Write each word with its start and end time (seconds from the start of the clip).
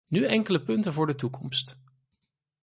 Nu 0.07 0.23
enkele 0.25 0.61
punten 0.61 0.93
voor 0.93 1.07
de 1.07 1.15
toekomst. 1.15 1.77